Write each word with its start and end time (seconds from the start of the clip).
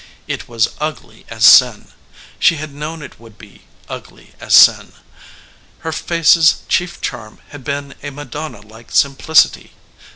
It 0.27 0.47
was 0.49 0.71
ugly 0.79 1.27
as 1.29 1.45
sin 1.45 1.89
she 2.39 2.55
had 2.55 2.73
known 2.73 3.03
it 3.03 3.19
would 3.19 3.37
be 3.37 3.65
ugly 3.87 4.33
as 4.39 4.55
sin. 4.55 4.93
Her 5.81 5.91
face's 5.91 6.63
chief 6.67 6.99
charm 7.01 7.37
had 7.49 7.63
been 7.63 7.93
a 8.01 8.09
Madonna 8.09 8.61
like 8.61 8.89
simplicity. 8.91 9.73